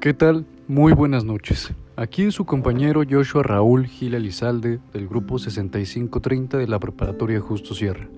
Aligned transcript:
¿Qué 0.00 0.14
tal? 0.14 0.46
Muy 0.66 0.94
buenas 0.94 1.26
noches. 1.26 1.74
Aquí 1.94 2.30
su 2.30 2.46
compañero 2.46 3.02
Joshua 3.06 3.42
Raúl 3.42 3.86
Gil 3.86 4.14
Elizalde 4.14 4.80
del 4.94 5.06
grupo 5.06 5.38
6530 5.38 6.56
de 6.56 6.66
la 6.66 6.78
Preparatoria 6.78 7.38
Justo 7.38 7.74
Sierra. 7.74 8.08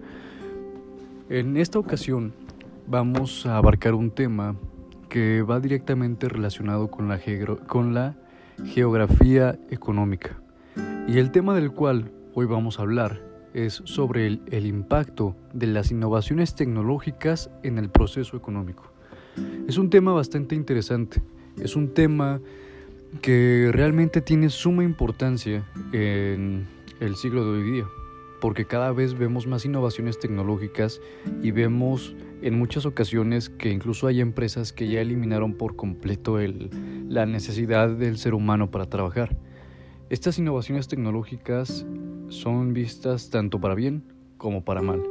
En 1.29 1.57
esta 1.57 1.81
ocasión 1.81 2.35
vamos 2.87 3.47
a 3.47 3.57
abarcar 3.57 3.95
un 3.95 4.13
tema 4.13 4.55
que 5.09 5.43
va 5.43 5.59
directamente 5.59 6.29
relacionado 6.29 6.89
con 6.89 7.09
la, 7.09 7.19
con 7.67 7.95
la 7.95 8.15
geografía 8.65 9.59
económica. 9.69 10.41
Y 11.09 11.19
el 11.19 11.33
tema 11.33 11.53
del 11.53 11.73
cual 11.73 12.13
hoy 12.35 12.47
vamos 12.47 12.79
a 12.79 12.83
hablar 12.83 13.21
es 13.55 13.83
sobre 13.87 14.29
el, 14.29 14.43
el 14.53 14.67
impacto 14.67 15.35
de 15.53 15.67
las 15.67 15.91
innovaciones 15.91 16.55
tecnológicas 16.55 17.51
en 17.65 17.77
el 17.79 17.91
proceso 17.91 18.37
económico. 18.37 18.93
Es 19.67 19.79
un 19.79 19.91
tema 19.91 20.13
bastante 20.13 20.55
interesante 20.55 21.21
es 21.61 21.77
un 21.77 21.95
tema 21.95 22.41
que 23.21 23.71
realmente 23.73 24.21
tiene 24.21 24.49
suma 24.49 24.85
importancia 24.85 25.65
en 25.93 26.67
el 27.01 27.17
siglo 27.17 27.45
de 27.45 27.59
hoy 27.59 27.71
día, 27.71 27.85
porque 28.41 28.65
cada 28.65 28.93
vez 28.93 29.19
vemos 29.19 29.47
más 29.47 29.65
innovaciones 29.65 30.19
tecnológicas 30.19 31.01
y 31.43 31.51
vemos 31.51 32.15
en 32.41 32.59
muchas 32.59 32.87
ocasiones 32.87 33.49
que 33.49 33.71
incluso 33.71 34.07
hay 34.07 34.21
empresas 34.21 34.73
que 34.73 34.89
ya 34.89 35.01
eliminaron 35.01 35.55
por 35.55 35.77
completo 35.77 36.39
la 37.09 37.27
necesidad 37.27 37.91
del 37.91 38.19
ser 38.19 38.35
humano 38.35 38.71
para 38.71 38.87
trabajar. 38.87 39.37
Estas 40.11 40.39
innovaciones 40.39 40.89
tecnológicas 40.89 41.87
son 42.29 42.73
vistas 42.73 43.31
tanto 43.31 43.61
para 43.61 43.75
bien 43.75 44.03
como 44.39 44.65
para 44.65 44.83
mal. 44.83 45.03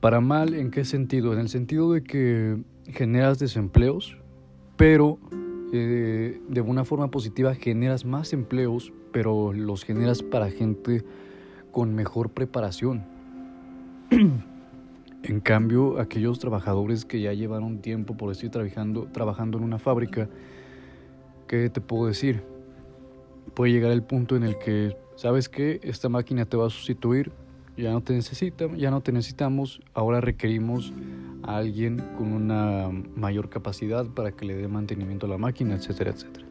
Para 0.00 0.20
mal, 0.20 0.54
¿en 0.54 0.70
qué 0.70 0.84
sentido? 0.84 1.32
En 1.32 1.40
el 1.40 1.48
sentido 1.48 1.92
de 1.92 2.02
que 2.02 2.58
generas 2.86 3.38
desempleos, 3.38 4.19
pero 4.80 5.18
eh, 5.74 6.40
de 6.48 6.60
una 6.62 6.86
forma 6.86 7.10
positiva 7.10 7.54
generas 7.54 8.06
más 8.06 8.32
empleos, 8.32 8.94
pero 9.12 9.52
los 9.52 9.84
generas 9.84 10.22
para 10.22 10.50
gente 10.50 11.04
con 11.70 11.94
mejor 11.94 12.30
preparación. 12.30 13.04
en 15.22 15.40
cambio, 15.40 16.00
aquellos 16.00 16.38
trabajadores 16.38 17.04
que 17.04 17.20
ya 17.20 17.34
llevaron 17.34 17.82
tiempo 17.82 18.16
por 18.16 18.32
estar 18.32 18.48
trabajando, 18.52 19.06
trabajando 19.12 19.58
en 19.58 19.64
una 19.64 19.78
fábrica, 19.78 20.30
¿qué 21.46 21.68
te 21.68 21.82
puedo 21.82 22.06
decir? 22.06 22.42
Puede 23.52 23.72
llegar 23.72 23.92
el 23.92 24.02
punto 24.02 24.34
en 24.34 24.44
el 24.44 24.56
que, 24.56 24.96
¿sabes 25.14 25.50
qué? 25.50 25.78
Esta 25.82 26.08
máquina 26.08 26.46
te 26.46 26.56
va 26.56 26.68
a 26.68 26.70
sustituir, 26.70 27.30
ya 27.80 27.90
no 27.90 28.02
te 28.02 28.12
necesita, 28.12 28.66
ya 28.76 28.90
no 28.90 29.00
te 29.00 29.12
necesitamos, 29.12 29.80
ahora 29.94 30.20
requerimos 30.20 30.92
a 31.42 31.56
alguien 31.56 31.98
con 32.16 32.32
una 32.32 32.90
mayor 33.16 33.48
capacidad 33.48 34.06
para 34.06 34.32
que 34.32 34.44
le 34.44 34.54
dé 34.54 34.68
mantenimiento 34.68 35.26
a 35.26 35.28
la 35.28 35.38
máquina, 35.38 35.74
etcétera, 35.74 36.10
etcétera. 36.10 36.46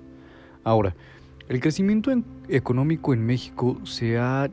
Ahora, 0.64 0.96
el 1.48 1.60
crecimiento 1.60 2.12
económico 2.48 3.14
en 3.14 3.26
México 3.26 3.80
se 3.84 4.18
ha 4.18 4.50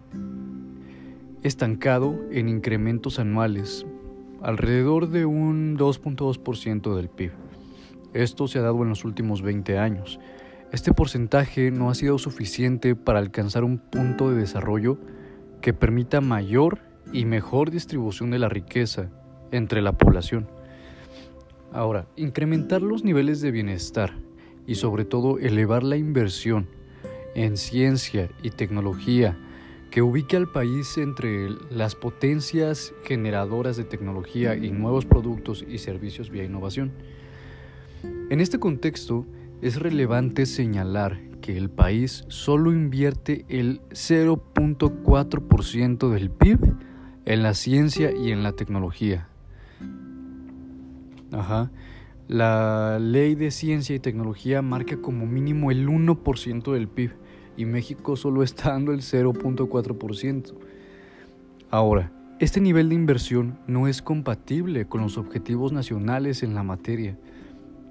estancado 1.43 2.19
en 2.31 2.49
incrementos 2.49 3.19
anuales, 3.19 3.87
alrededor 4.43 5.09
de 5.09 5.27
un 5.27 5.77
2.2% 5.77 6.95
del 6.95 7.09
PIB. 7.09 7.33
Esto 8.15 8.49
se 8.49 8.59
ha 8.59 8.63
dado 8.63 8.83
en 8.83 8.89
los 8.89 9.05
últimos 9.05 9.43
20 9.43 9.79
años. 9.79 10.19
Este 10.73 10.93
porcentaje 10.93 11.71
no 11.71 11.91
ha 11.91 11.95
sido 11.95 12.19
suficiente 12.19 12.97
para 12.97 13.19
alcanzar 13.19 13.63
un 13.63 13.79
punto 13.79 14.31
de 14.31 14.37
desarrollo 14.37 14.99
que 15.67 15.73
permita 15.73 16.21
mayor 16.21 16.79
y 17.13 17.25
mejor 17.25 17.73
distribución 17.73 18.31
de 18.31 18.39
la 18.39 18.49
riqueza 18.49 19.11
entre 19.51 19.83
la 19.83 19.99
población. 19.99 20.47
Ahora, 21.73 22.07
incrementar 22.15 22.83
los 22.83 23.03
niveles 23.03 23.41
de 23.41 23.51
bienestar 23.51 24.15
y 24.65 24.77
sobre 24.77 25.05
todo 25.05 25.41
elevar 25.41 25.83
la 25.83 25.97
inversión 25.97 26.69
en 27.35 27.57
ciencia 27.57 28.31
y 28.45 28.51
tecnología 28.51 29.37
que 29.91 30.03
ubique 30.03 30.37
al 30.37 30.47
país 30.47 30.99
entre 30.99 31.49
las 31.69 31.97
potencias 31.97 32.95
generadoras 33.03 33.77
de 33.77 33.83
tecnología 33.83 34.55
y 34.55 34.71
nuevos 34.71 35.05
productos 35.05 35.65
y 35.69 35.79
servicios 35.79 36.31
vía 36.31 36.45
innovación. 36.45 36.93
En 38.31 38.41
este 38.41 38.61
contexto, 38.61 39.27
es 39.63 39.81
relevante 39.81 40.47
señalar 40.47 41.19
que 41.47 41.57
el 41.57 41.71
país 41.71 42.25
solo 42.27 42.73
invierte 42.73 43.45
el 43.49 43.81
0.4% 43.91 46.11
del 46.11 46.29
PIB 46.29 46.75
en 47.25 47.43
la 47.45 47.55
ciencia 47.55 48.11
y 48.11 48.33
en 48.33 48.43
la 48.43 48.51
tecnología. 48.51 49.29
Ajá. 51.31 51.71
La 52.27 52.99
ley 52.99 53.37
de 53.37 53.53
ciencia 53.53 53.95
y 53.95 54.01
tecnología 54.01 54.61
marca 54.61 54.97
como 54.97 55.25
mínimo 55.25 55.71
el 55.71 55.87
1% 55.87 56.73
del 56.73 56.89
PIB 56.89 57.13
y 57.57 57.65
México 57.65 58.17
solo 58.17 58.43
está 58.43 58.71
dando 58.71 58.91
el 58.91 59.03
0.4%. 59.03 60.53
Ahora, 61.71 62.11
este 62.41 62.61
nivel 62.61 62.89
de 62.89 62.97
inversión 62.97 63.57
no 63.69 63.87
es 63.87 64.03
compatible 64.03 64.87
con 64.87 65.01
los 65.01 65.17
objetivos 65.17 65.71
nacionales 65.71 66.43
en 66.43 66.57
la 66.57 66.65
materia. 66.65 67.17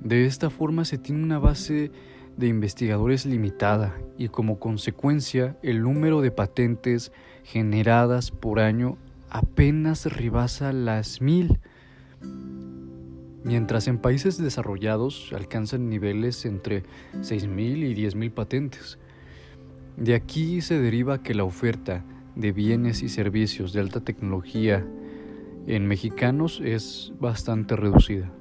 De 0.02 0.26
esta 0.26 0.50
forma 0.50 0.84
se 0.84 0.98
tiene 0.98 1.24
una 1.24 1.40
base 1.40 1.94
de 2.38 2.48
investigadores 2.48 3.26
limitada 3.26 3.96
y 4.18 4.30
como 4.30 4.60
consecuencia 4.60 5.58
el 5.64 5.82
número 5.82 6.22
de 6.22 6.32
patentes 6.32 7.12
generadas 7.44 8.32
por 8.32 8.60
año 8.60 8.98
apenas 9.30 10.06
rebasa 10.06 10.74
las 10.74 11.22
mil, 11.22 11.60
mientras 13.44 13.88
en 13.88 14.00
países 14.00 14.38
desarrollados 14.38 15.32
alcanzan 15.34 15.90
niveles 15.90 16.46
entre 16.46 16.84
6.000 17.14 17.90
y 17.90 17.96
10.000 17.96 18.32
patentes. 18.32 18.98
De 19.98 20.16
aquí 20.16 20.62
se 20.62 20.80
deriva 20.80 21.22
que 21.22 21.36
la 21.36 21.44
oferta 21.44 22.04
de 22.36 22.52
bienes 22.52 23.02
y 23.02 23.10
servicios 23.10 23.72
de 23.72 23.80
alta 23.80 24.02
tecnología 24.02 24.86
en 25.68 25.88
mexicanos 25.88 26.62
es 26.64 27.14
bastante 27.20 27.76
reducida. 27.76 28.32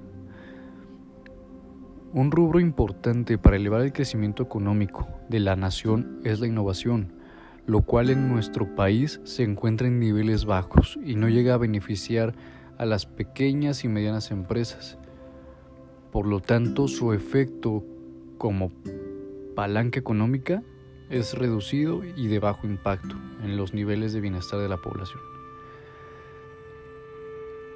Un 2.15 2.31
rubro 2.31 2.61
importante 2.61 3.39
para 3.39 3.57
elevar 3.57 3.81
el 3.81 3.93
crecimiento 3.93 4.45
económico 4.45 5.09
de 5.29 5.41
la 5.41 5.57
nación 5.57 6.21
es 6.23 6.39
la 6.39 6.47
innovación, 6.47 7.13
lo 7.67 7.83
cual 7.83 8.09
en 8.09 8.29
nuestro 8.29 8.77
país 8.77 9.21
se 9.25 9.43
encuentra 9.43 9.89
en 9.89 9.99
niveles 9.99 10.45
bajos 10.45 10.97
y 11.05 11.17
no 11.17 11.29
llega 11.29 11.55
a 11.55 11.59
beneficiar 11.59 12.37
a 12.79 12.87
las 12.87 13.05
pequeñas 13.05 13.83
y 13.83 13.89
medianas 13.89 14.31
empresas. 14.31 14.97
Por 16.13 16.27
lo 16.27 16.39
tanto, 16.39 16.87
su 16.87 17.13
efecto 17.13 17.85
como 18.39 18.71
palanca 19.57 19.99
económica 19.99 20.63
es 21.11 21.37
reducido 21.37 22.05
y 22.05 22.29
de 22.29 22.39
bajo 22.39 22.69
impacto 22.69 23.17
en 23.43 23.57
los 23.57 23.75
niveles 23.75 24.13
de 24.13 24.21
bienestar 24.21 24.61
de 24.61 24.69
la 24.69 24.77
población. 24.77 25.34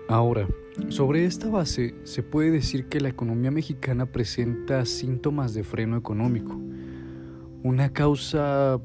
Ahora, 0.09 0.49
sobre 0.89 1.27
esta 1.27 1.51
base 1.51 1.95
se 2.05 2.23
puede 2.23 2.51
decir 2.51 2.87
que 2.87 2.99
la 2.99 3.11
economía 3.11 3.51
mexicana 3.51 4.07
presenta 4.07 4.87
síntomas 4.87 5.53
de 5.53 5.65
freno 5.65 5.99
económico. 5.99 6.59
Una 7.63 7.93
causa 7.93 8.81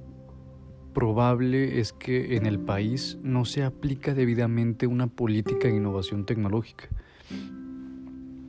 probable 0.94 1.80
es 1.80 1.94
que 1.94 2.36
en 2.36 2.46
el 2.46 2.60
país 2.60 3.18
no 3.24 3.46
se 3.46 3.64
aplica 3.64 4.14
debidamente 4.14 4.86
una 4.86 5.08
política 5.08 5.70
de 5.70 5.78
innovación 5.78 6.26
tecnológica. 6.26 6.90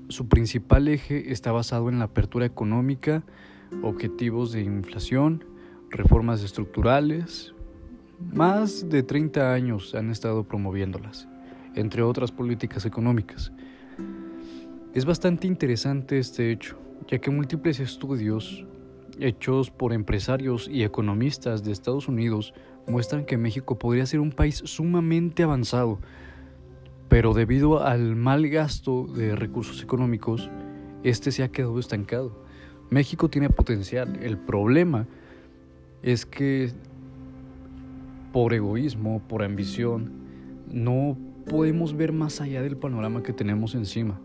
Su 0.09 0.29
principal 0.29 0.89
eje 0.89 1.31
está 1.31 1.53
basado 1.53 1.89
en 1.91 2.01
la 2.01 2.07
apertura 2.07 2.45
económica, 2.45 3.23
objetivos 3.83 4.51
de 4.51 4.63
inflación, 4.63 5.45
reformas 5.91 6.43
estructurales. 6.43 7.55
Más 8.33 8.89
de 8.89 9.05
30 9.05 9.53
años 9.53 9.95
han 9.95 10.11
estado 10.11 10.43
promoviéndolas 10.43 11.29
entre 11.75 12.03
otras 12.03 12.33
políticas 12.33 12.87
económicas. 12.87 13.53
Es 14.95 15.05
bastante 15.05 15.47
interesante 15.47 16.19
este 16.19 16.53
hecho, 16.53 16.79
ya 17.09 17.19
que 17.19 17.31
múltiples 17.31 17.81
estudios 17.81 18.65
hechos 19.19 19.71
por 19.71 19.93
empresarios 19.93 20.69
y 20.69 20.83
economistas 20.83 21.65
de 21.65 21.73
Estados 21.73 22.09
Unidos 22.09 22.55
muestran 22.87 23.25
que 23.25 23.37
México 23.37 23.79
podría 23.79 24.07
ser 24.07 24.21
un 24.21 24.33
país 24.33 24.63
sumamente 24.65 25.43
avanzado, 25.43 25.99
pero 27.09 27.35
debido 27.35 27.85
al 27.85 28.17
mal 28.17 28.49
gasto 28.49 29.07
de 29.07 29.37
recursos 29.37 29.83
económicos, 29.83 30.51
este 31.03 31.33
se 31.33 31.43
ha 31.43 31.49
quedado 31.49 31.79
estancado. 31.79 32.45
México 32.91 33.29
tiene 33.29 33.51
potencial, 33.51 34.19
el 34.23 34.39
problema 34.39 35.07
es 36.03 36.27
que 36.27 36.71
por 38.33 38.53
egoísmo, 38.53 39.23
por 39.29 39.43
ambición, 39.43 40.13
no 40.71 41.17
podemos 41.49 41.97
ver 41.97 42.13
más 42.13 42.41
allá 42.41 42.63
del 42.63 42.77
panorama 42.77 43.23
que 43.23 43.33
tenemos 43.33 43.75
encima. 43.75 44.21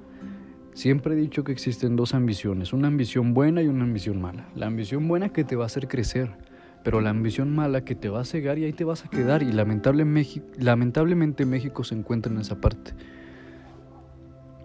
Siempre 0.74 1.13
he 1.13 1.18
dicho 1.18 1.44
que 1.44 1.51
existen 1.51 1.95
dos 1.95 2.13
ambiciones, 2.13 2.74
una 2.74 2.88
ambición 2.88 3.33
buena 3.33 3.62
y 3.62 3.68
una 3.68 3.83
ambición 3.83 4.21
mala. 4.21 4.48
La 4.56 4.68
ambición 4.68 5.07
buena 5.07 5.30
que 5.30 5.44
te 5.44 5.56
va 5.56 5.63
a 5.63 5.66
hacer 5.66 5.88
crecer, 5.88 6.31
pero 6.83 7.01
la 7.01 7.10
ambición 7.10 7.54
mala 7.54 7.83
que 7.83 7.95
te 7.95 8.07
va 8.07 8.21
a 8.21 8.25
cegar 8.25 8.57
y 8.60 8.63
ahí 8.63 8.74
te 8.74 8.86
vas 8.86 9.04
a 9.04 9.10
quedar 9.10 9.44
y 9.44 9.51
lamentablemente 9.51 11.45
México 11.45 11.83
se 11.83 11.95
encuentra 11.95 12.31
en 12.31 12.39
esa 12.39 12.62
parte. 12.62 12.94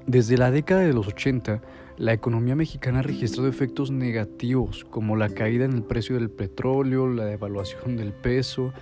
Desde 0.06 0.36
la 0.36 0.50
década 0.50 0.82
de 0.82 0.92
los 0.92 1.08
80, 1.08 1.62
la 1.96 2.12
economía 2.12 2.54
mexicana 2.54 2.98
ha 2.98 3.02
registrado 3.02 3.48
efectos 3.48 3.90
negativos 3.90 4.84
como 4.84 5.16
la 5.16 5.30
caída 5.30 5.64
en 5.64 5.72
el 5.72 5.82
precio 5.82 6.16
del 6.16 6.30
petróleo, 6.30 7.08
la 7.08 7.24
devaluación 7.24 7.96
del 7.96 8.12
peso. 8.12 8.72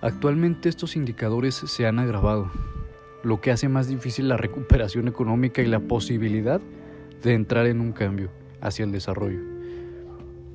Actualmente 0.00 0.68
estos 0.68 0.94
indicadores 0.94 1.54
se 1.54 1.86
han 1.86 1.98
agravado, 1.98 2.50
lo 3.22 3.40
que 3.40 3.50
hace 3.50 3.68
más 3.68 3.88
difícil 3.88 4.28
la 4.28 4.36
recuperación 4.36 5.08
económica 5.08 5.62
y 5.62 5.66
la 5.66 5.80
posibilidad 5.80 6.60
de 7.22 7.34
entrar 7.34 7.66
en 7.66 7.80
un 7.80 7.92
cambio 7.92 8.30
hacia 8.60 8.84
el 8.84 8.92
desarrollo. 8.92 9.40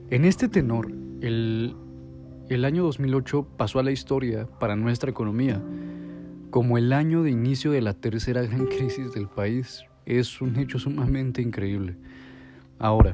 En 0.10 0.26
este 0.26 0.48
tenor, 0.48 0.92
el, 1.22 1.76
el 2.50 2.66
año 2.66 2.84
2008 2.84 3.48
pasó 3.58 3.80
a 3.80 3.84
la 3.84 3.92
historia 3.92 4.48
para 4.60 4.76
nuestra 4.76 5.10
economía 5.10 5.62
como 6.50 6.78
el 6.78 6.94
año 6.94 7.24
de 7.24 7.32
inicio 7.32 7.72
de 7.72 7.82
la 7.82 7.94
tercera 7.94 8.44
gran 8.44 8.66
crisis 8.78 9.12
del 9.14 9.28
país. 9.28 9.84
Es 10.06 10.42
un 10.42 10.58
hecho 10.58 10.80
sumamente 10.80 11.42
increíble. 11.42 11.96
Ahora, 12.80 13.14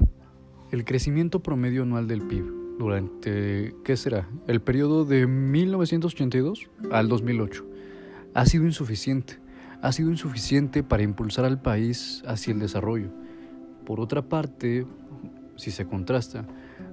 el 0.71 0.83
crecimiento 0.83 1.41
promedio 1.41 1.83
anual 1.83 2.07
del 2.07 2.21
PIB 2.21 2.77
durante, 2.79 3.75
¿qué 3.83 3.97
será? 3.97 4.27
El 4.47 4.61
periodo 4.61 5.05
de 5.05 5.27
1982 5.27 6.69
al 6.91 7.07
2008 7.07 7.68
ha 8.33 8.45
sido 8.45 8.65
insuficiente. 8.65 9.39
Ha 9.81 9.91
sido 9.91 10.09
insuficiente 10.09 10.83
para 10.83 11.03
impulsar 11.03 11.45
al 11.45 11.61
país 11.61 12.21
hacia 12.27 12.53
el 12.53 12.59
desarrollo. 12.59 13.09
Por 13.85 13.99
otra 13.99 14.21
parte, 14.21 14.85
si 15.55 15.71
se 15.71 15.85
contrasta 15.85 16.45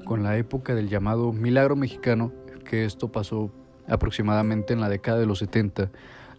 con 0.04 0.22
la 0.22 0.36
época 0.36 0.74
del 0.74 0.88
llamado 0.88 1.32
milagro 1.32 1.76
mexicano, 1.76 2.32
que 2.64 2.84
esto 2.84 3.10
pasó 3.10 3.52
aproximadamente 3.88 4.72
en 4.72 4.80
la 4.80 4.88
década 4.88 5.18
de 5.18 5.26
los 5.26 5.38
70, 5.40 5.90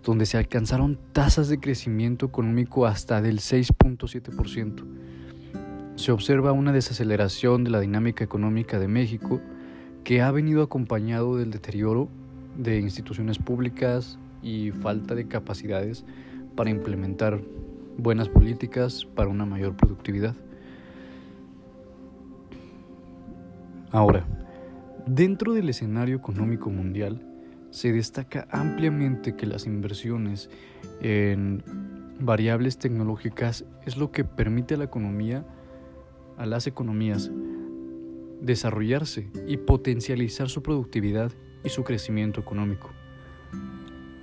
donde 0.03 0.25
se 0.25 0.38
alcanzaron 0.38 0.97
tasas 1.11 1.49
de 1.49 1.59
crecimiento 1.59 2.25
económico 2.25 2.85
hasta 2.85 3.21
del 3.21 3.39
6.7%. 3.39 4.83
Se 5.95 6.11
observa 6.11 6.51
una 6.51 6.71
desaceleración 6.71 7.63
de 7.63 7.71
la 7.71 7.79
dinámica 7.79 8.23
económica 8.23 8.79
de 8.79 8.88
México 8.88 9.41
que 10.03 10.21
ha 10.21 10.31
venido 10.31 10.61
acompañado 10.61 11.35
del 11.38 11.51
deterioro 11.51 12.07
de 12.55 12.79
instituciones 12.79 13.38
públicas 13.38 14.17
y 14.41 14.71
falta 14.71 15.15
de 15.15 15.27
capacidades 15.27 16.05
para 16.55 16.69
implementar 16.69 17.41
buenas 17.97 18.29
políticas 18.29 19.05
para 19.05 19.29
una 19.29 19.45
mayor 19.45 19.75
productividad. 19.75 20.35
Ahora, 23.91 24.25
dentro 25.05 25.53
del 25.53 25.69
escenario 25.69 26.17
económico 26.17 26.69
mundial, 26.69 27.21
se 27.71 27.91
destaca 27.91 28.47
ampliamente 28.51 29.35
que 29.35 29.45
las 29.45 29.65
inversiones 29.65 30.49
en 31.01 31.63
variables 32.19 32.77
tecnológicas 32.77 33.65
es 33.85 33.97
lo 33.97 34.11
que 34.11 34.23
permite 34.23 34.73
a 34.73 34.77
la 34.77 34.85
economía, 34.85 35.45
a 36.37 36.45
las 36.45 36.67
economías, 36.67 37.31
desarrollarse 38.41 39.29
y 39.47 39.57
potencializar 39.57 40.49
su 40.49 40.61
productividad 40.61 41.31
y 41.63 41.69
su 41.69 41.83
crecimiento 41.83 42.41
económico. 42.41 42.96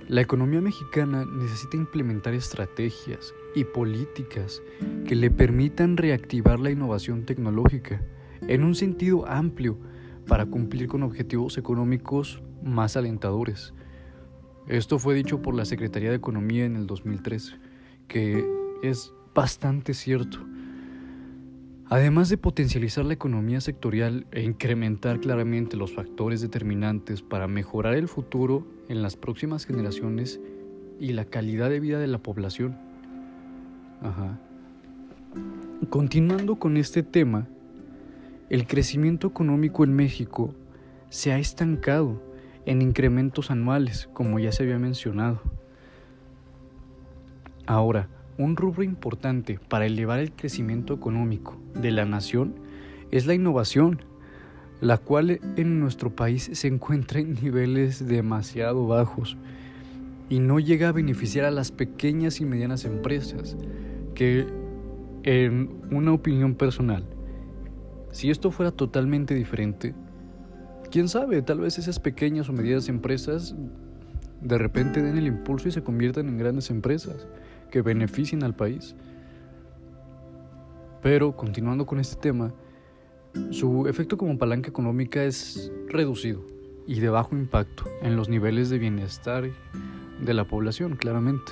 La 0.07 0.21
economía 0.21 0.61
mexicana 0.61 1.25
necesita 1.25 1.77
implementar 1.77 2.35
estrategias 2.35 3.33
y 3.55 3.63
políticas 3.63 4.61
que 5.07 5.15
le 5.15 5.31
permitan 5.31 5.97
reactivar 5.97 6.59
la 6.59 6.69
innovación 6.69 7.25
tecnológica 7.25 8.03
en 8.47 8.63
un 8.63 8.75
sentido 8.75 9.27
amplio 9.27 9.79
para 10.27 10.45
cumplir 10.45 10.87
con 10.87 11.01
objetivos 11.01 11.57
económicos 11.57 12.43
más 12.63 12.95
alentadores. 12.97 13.73
Esto 14.67 14.99
fue 14.99 15.15
dicho 15.15 15.41
por 15.41 15.55
la 15.55 15.65
Secretaría 15.65 16.11
de 16.11 16.17
Economía 16.17 16.65
en 16.65 16.75
el 16.75 16.85
2003, 16.85 17.55
que 18.07 18.45
es 18.83 19.11
bastante 19.33 19.95
cierto. 19.95 20.37
Además 21.87 22.29
de 22.29 22.37
potencializar 22.37 23.05
la 23.05 23.13
economía 23.13 23.61
sectorial 23.61 24.25
e 24.31 24.41
incrementar 24.41 25.19
claramente 25.19 25.77
los 25.77 25.93
factores 25.93 26.41
determinantes 26.41 27.21
para 27.21 27.47
mejorar 27.47 27.93
el 27.93 28.07
futuro 28.07 28.65
en 28.89 29.03
las 29.03 29.15
próximas 29.15 29.65
generaciones 29.65 30.39
y 30.99 31.13
la 31.13 31.25
calidad 31.25 31.69
de 31.69 31.79
vida 31.79 31.99
de 31.99 32.07
la 32.07 32.17
población. 32.17 32.75
Continuando 35.89 36.55
con 36.55 36.77
este 36.77 37.03
tema, 37.03 37.47
el 38.49 38.65
crecimiento 38.65 39.27
económico 39.27 39.83
en 39.83 39.93
México 39.93 40.55
se 41.09 41.33
ha 41.33 41.37
estancado 41.37 42.21
en 42.65 42.81
incrementos 42.81 43.51
anuales, 43.51 44.09
como 44.11 44.39
ya 44.39 44.51
se 44.51 44.63
había 44.63 44.79
mencionado. 44.79 45.41
Ahora, 47.67 48.09
un 48.37 48.55
rubro 48.55 48.83
importante 48.83 49.59
para 49.69 49.85
elevar 49.85 50.19
el 50.19 50.31
crecimiento 50.31 50.93
económico 50.93 51.57
de 51.73 51.91
la 51.91 52.05
nación 52.05 52.55
es 53.11 53.25
la 53.25 53.33
innovación, 53.33 54.01
la 54.81 54.97
cual 54.97 55.39
en 55.55 55.79
nuestro 55.79 56.15
país 56.15 56.49
se 56.53 56.67
encuentra 56.67 57.19
en 57.19 57.35
niveles 57.35 58.07
demasiado 58.07 58.87
bajos 58.87 59.37
y 60.29 60.39
no 60.39 60.59
llega 60.59 60.89
a 60.89 60.91
beneficiar 60.91 61.45
a 61.45 61.51
las 61.51 61.71
pequeñas 61.71 62.41
y 62.41 62.45
medianas 62.45 62.83
empresas, 62.83 63.55
que 64.15 64.47
en 65.23 65.69
una 65.91 66.11
opinión 66.11 66.55
personal 66.55 67.05
si 68.15 68.29
esto 68.29 68.49
fuera 68.49 68.71
totalmente 68.71 69.35
diferente, 69.35 69.93
quién 70.89 71.09
sabe, 71.09 71.41
tal 71.41 71.59
vez 71.59 71.77
esas 71.77 71.99
pequeñas 71.99 72.47
o 72.47 72.53
medianas 72.53 72.87
empresas 72.87 73.57
de 74.39 74.57
repente 74.57 75.01
den 75.01 75.17
el 75.17 75.27
impulso 75.27 75.67
y 75.67 75.73
se 75.73 75.83
conviertan 75.83 76.29
en 76.29 76.37
grandes 76.37 76.69
empresas 76.69 77.27
que 77.69 77.81
beneficien 77.81 78.43
al 78.43 78.55
país. 78.55 78.95
Pero 81.01 81.35
continuando 81.35 81.85
con 81.85 81.99
este 81.99 82.15
tema, 82.15 82.53
su 83.51 83.87
efecto 83.87 84.17
como 84.17 84.37
palanca 84.37 84.69
económica 84.69 85.23
es 85.23 85.71
reducido 85.87 86.41
y 86.87 86.99
de 86.99 87.09
bajo 87.09 87.35
impacto 87.35 87.83
en 88.01 88.15
los 88.15 88.29
niveles 88.29 88.69
de 88.69 88.79
bienestar 88.79 89.49
de 90.21 90.33
la 90.33 90.45
población, 90.45 90.95
claramente. 90.95 91.51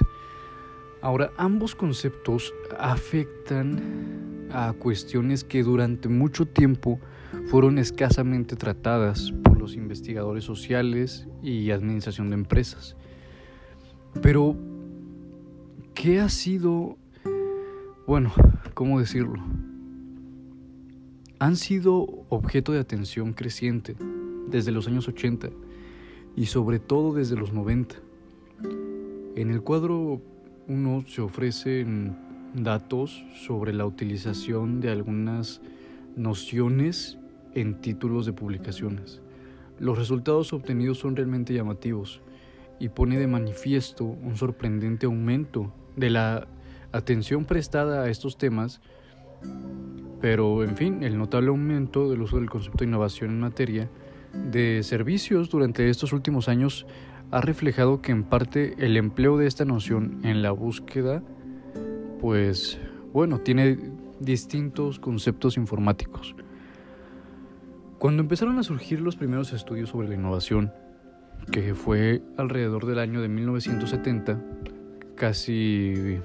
Ahora, 1.01 1.31
ambos 1.37 1.75
conceptos 1.75 2.53
afectan 2.79 4.47
a 4.51 4.73
cuestiones 4.73 5.43
que 5.43 5.63
durante 5.63 6.07
mucho 6.07 6.45
tiempo 6.45 6.99
fueron 7.47 7.77
escasamente 7.77 8.55
tratadas 8.55 9.33
por 9.43 9.59
los 9.59 9.75
investigadores 9.75 10.45
sociales 10.45 11.27
y 11.41 11.71
administración 11.71 12.29
de 12.29 12.35
empresas. 12.35 12.95
Pero, 14.21 14.55
¿qué 16.03 16.19
ha 16.19 16.27
sido, 16.27 16.97
bueno, 18.05 18.33
cómo 18.73 18.99
decirlo? 18.99 19.41
Han 21.39 21.55
sido 21.55 22.25
objeto 22.27 22.73
de 22.73 22.79
atención 22.79 23.31
creciente 23.31 23.95
desde 24.49 24.73
los 24.73 24.85
años 24.87 25.07
80 25.07 25.49
y 26.35 26.47
sobre 26.47 26.79
todo 26.79 27.13
desde 27.13 27.37
los 27.37 27.53
90. 27.53 27.95
En 29.37 29.49
el 29.49 29.61
cuadro 29.61 30.21
1 30.67 31.05
se 31.07 31.21
ofrecen 31.21 32.17
datos 32.53 33.23
sobre 33.33 33.71
la 33.71 33.85
utilización 33.85 34.81
de 34.81 34.89
algunas 34.89 35.61
nociones 36.17 37.17
en 37.55 37.79
títulos 37.79 38.25
de 38.25 38.33
publicaciones. 38.33 39.21
Los 39.79 39.97
resultados 39.97 40.51
obtenidos 40.51 40.97
son 40.97 41.15
realmente 41.15 41.53
llamativos 41.53 42.19
y 42.77 42.89
pone 42.89 43.17
de 43.17 43.27
manifiesto 43.27 44.03
un 44.03 44.35
sorprendente 44.35 45.05
aumento 45.05 45.71
de 45.95 46.09
la 46.09 46.47
atención 46.91 47.45
prestada 47.45 48.03
a 48.03 48.09
estos 48.09 48.37
temas, 48.37 48.81
pero 50.21 50.63
en 50.63 50.77
fin, 50.77 51.03
el 51.03 51.17
notable 51.17 51.49
aumento 51.49 52.09
del 52.09 52.21
uso 52.21 52.37
del 52.37 52.49
concepto 52.49 52.79
de 52.79 52.85
innovación 52.85 53.31
en 53.31 53.39
materia 53.39 53.89
de 54.33 54.81
servicios 54.83 55.49
durante 55.49 55.89
estos 55.89 56.13
últimos 56.13 56.49
años 56.49 56.85
ha 57.31 57.41
reflejado 57.41 58.01
que 58.01 58.11
en 58.11 58.23
parte 58.23 58.75
el 58.77 58.97
empleo 58.97 59.37
de 59.37 59.47
esta 59.47 59.65
noción 59.65 60.21
en 60.23 60.41
la 60.41 60.51
búsqueda 60.51 61.23
pues 62.23 62.79
bueno, 63.11 63.39
tiene 63.39 63.77
distintos 64.21 64.97
conceptos 64.97 65.57
informáticos. 65.57 66.35
Cuando 67.99 68.21
empezaron 68.23 68.57
a 68.59 68.63
surgir 68.63 69.01
los 69.01 69.17
primeros 69.17 69.53
estudios 69.53 69.89
sobre 69.89 70.07
la 70.07 70.15
innovación, 70.15 70.71
que 71.51 71.75
fue 71.75 72.21
alrededor 72.37 72.85
del 72.85 72.99
año 72.99 73.21
de 73.21 73.27
1970, 73.27 74.41
casi 75.23 76.19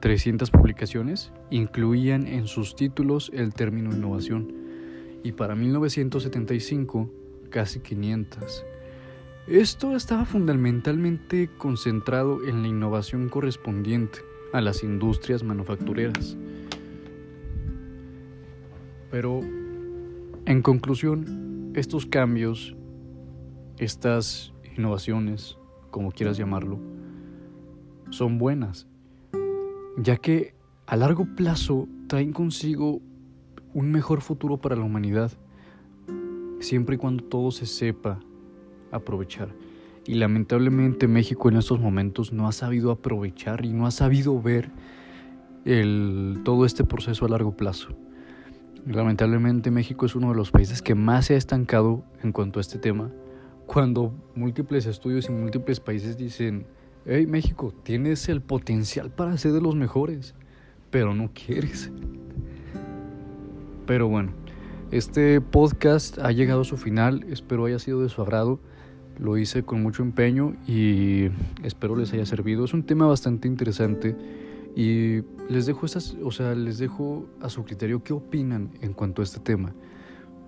300 0.00 0.50
publicaciones 0.50 1.34
incluían 1.50 2.26
en 2.26 2.46
sus 2.46 2.76
títulos 2.76 3.30
el 3.34 3.52
término 3.52 3.94
innovación 3.94 4.54
y 5.22 5.32
para 5.32 5.54
1975 5.54 7.10
casi 7.50 7.80
500. 7.80 8.64
Esto 9.48 9.96
estaba 9.96 10.24
fundamentalmente 10.24 11.50
concentrado 11.58 12.42
en 12.42 12.62
la 12.62 12.68
innovación 12.68 13.28
correspondiente 13.28 14.20
a 14.54 14.62
las 14.62 14.82
industrias 14.82 15.42
manufactureras. 15.42 16.38
Pero, 19.10 19.40
en 20.46 20.62
conclusión, 20.62 21.70
estos 21.74 22.06
cambios, 22.06 22.74
estas 23.76 24.54
innovaciones, 24.74 25.58
como 25.90 26.12
quieras 26.12 26.36
llamarlo, 26.36 26.78
son 28.10 28.38
buenas, 28.38 28.86
ya 29.96 30.16
que 30.16 30.54
a 30.86 30.96
largo 30.96 31.26
plazo 31.36 31.86
traen 32.06 32.32
consigo 32.32 33.00
un 33.74 33.90
mejor 33.90 34.22
futuro 34.22 34.58
para 34.58 34.76
la 34.76 34.82
humanidad, 34.82 35.32
siempre 36.60 36.96
y 36.96 36.98
cuando 36.98 37.24
todo 37.24 37.50
se 37.50 37.66
sepa 37.66 38.20
aprovechar. 38.90 39.54
Y 40.06 40.14
lamentablemente 40.14 41.06
México 41.06 41.50
en 41.50 41.56
estos 41.56 41.80
momentos 41.80 42.32
no 42.32 42.48
ha 42.48 42.52
sabido 42.52 42.90
aprovechar 42.90 43.64
y 43.66 43.72
no 43.72 43.86
ha 43.86 43.90
sabido 43.90 44.40
ver 44.40 44.70
el, 45.66 46.40
todo 46.44 46.64
este 46.64 46.84
proceso 46.84 47.26
a 47.26 47.28
largo 47.28 47.54
plazo. 47.56 47.88
Lamentablemente 48.86 49.70
México 49.70 50.06
es 50.06 50.14
uno 50.14 50.30
de 50.30 50.36
los 50.36 50.50
países 50.50 50.80
que 50.80 50.94
más 50.94 51.26
se 51.26 51.34
ha 51.34 51.36
estancado 51.36 52.04
en 52.22 52.32
cuanto 52.32 52.58
a 52.58 52.62
este 52.62 52.78
tema, 52.78 53.10
cuando 53.68 54.14
múltiples 54.34 54.86
estudios 54.86 55.28
y 55.28 55.32
múltiples 55.32 55.78
países 55.78 56.16
dicen, 56.16 56.66
hey 57.04 57.26
México, 57.26 57.74
tienes 57.82 58.30
el 58.30 58.40
potencial 58.40 59.10
para 59.10 59.36
ser 59.36 59.52
de 59.52 59.60
los 59.60 59.76
mejores, 59.76 60.34
pero 60.90 61.12
no 61.12 61.30
quieres. 61.34 61.92
Pero 63.86 64.08
bueno, 64.08 64.32
este 64.90 65.42
podcast 65.42 66.18
ha 66.18 66.32
llegado 66.32 66.62
a 66.62 66.64
su 66.64 66.78
final, 66.78 67.26
espero 67.28 67.66
haya 67.66 67.78
sido 67.78 68.02
de 68.02 68.08
su 68.08 68.22
agrado. 68.22 68.58
Lo 69.18 69.36
hice 69.36 69.62
con 69.64 69.82
mucho 69.82 70.02
empeño 70.02 70.56
y 70.66 71.28
espero 71.62 71.94
les 71.94 72.10
haya 72.14 72.24
servido. 72.24 72.64
Es 72.64 72.72
un 72.72 72.84
tema 72.84 73.06
bastante 73.06 73.48
interesante 73.48 74.16
y 74.74 75.20
les 75.50 75.66
dejo 75.66 75.84
estas, 75.84 76.16
o 76.24 76.30
sea, 76.30 76.54
les 76.54 76.78
dejo 76.78 77.26
a 77.42 77.50
su 77.50 77.64
criterio 77.64 78.02
qué 78.02 78.14
opinan 78.14 78.70
en 78.80 78.94
cuanto 78.94 79.20
a 79.20 79.24
este 79.24 79.40
tema. 79.40 79.74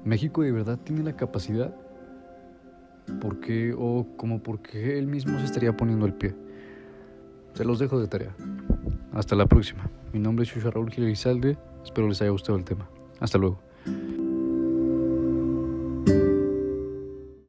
México 0.06 0.40
de 0.40 0.52
verdad 0.52 0.80
tiene 0.82 1.02
la 1.02 1.16
capacidad 1.16 1.76
¿Por 3.20 3.40
qué 3.40 3.74
o 3.76 4.06
como 4.16 4.42
por 4.42 4.60
qué 4.60 4.98
él 4.98 5.06
mismo 5.06 5.38
se 5.38 5.44
estaría 5.44 5.76
poniendo 5.76 6.06
el 6.06 6.14
pie? 6.14 6.34
Se 7.54 7.64
los 7.64 7.78
dejo 7.78 8.00
de 8.00 8.06
tarea. 8.06 8.34
Hasta 9.12 9.34
la 9.34 9.46
próxima. 9.46 9.90
Mi 10.12 10.20
nombre 10.20 10.44
es 10.44 10.50
Shusha 10.50 10.70
Raúl 10.70 10.90
Gil 10.90 11.04
Espero 11.10 12.08
les 12.08 12.22
haya 12.22 12.30
gustado 12.30 12.58
el 12.58 12.64
tema. 12.64 12.88
Hasta 13.20 13.38
luego. 13.38 13.60